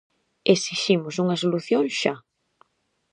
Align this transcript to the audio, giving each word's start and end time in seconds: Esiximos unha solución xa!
Esiximos 0.55 1.15
unha 1.23 1.39
solución 1.43 1.83
xa! 1.99 2.13